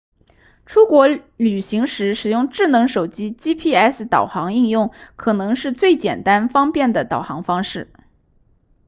[0.65, 1.05] 出国
[1.37, 7.93] 旅行时使用智能手机 gps 导航应用可能是最简单方便的导航方式